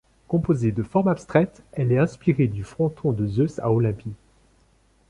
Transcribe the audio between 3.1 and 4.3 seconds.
de Zeus à Olympie.